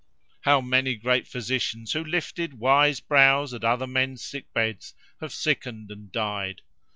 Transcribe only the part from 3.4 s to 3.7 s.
at